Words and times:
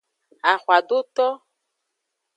Axwadoto. 0.51 1.27